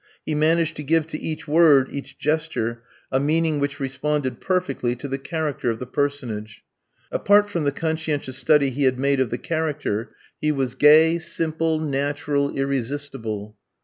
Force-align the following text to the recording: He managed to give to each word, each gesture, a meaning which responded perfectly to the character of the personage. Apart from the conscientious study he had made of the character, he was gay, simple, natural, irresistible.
He 0.25 0.33
managed 0.33 0.75
to 0.77 0.83
give 0.83 1.05
to 1.05 1.19
each 1.19 1.47
word, 1.47 1.89
each 1.91 2.17
gesture, 2.17 2.81
a 3.11 3.19
meaning 3.19 3.59
which 3.59 3.79
responded 3.79 4.41
perfectly 4.41 4.95
to 4.95 5.07
the 5.07 5.19
character 5.19 5.69
of 5.69 5.77
the 5.77 5.85
personage. 5.85 6.63
Apart 7.11 7.51
from 7.51 7.65
the 7.65 7.71
conscientious 7.71 8.37
study 8.37 8.71
he 8.71 8.85
had 8.85 8.97
made 8.97 9.19
of 9.19 9.29
the 9.29 9.37
character, 9.37 10.09
he 10.41 10.51
was 10.51 10.73
gay, 10.73 11.19
simple, 11.19 11.79
natural, 11.79 12.49
irresistible. 12.57 13.55